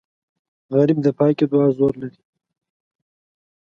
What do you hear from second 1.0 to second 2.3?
د پاکې دعا زور لري